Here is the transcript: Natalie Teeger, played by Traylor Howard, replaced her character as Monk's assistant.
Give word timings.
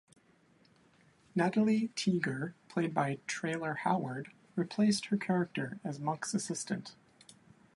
Natalie 1.35 1.89
Teeger, 1.95 2.53
played 2.69 2.91
by 2.91 3.19
Traylor 3.27 3.75
Howard, 3.83 4.31
replaced 4.55 5.05
her 5.05 5.17
character 5.17 5.79
as 5.83 5.99
Monk's 5.99 6.33
assistant. 6.33 6.95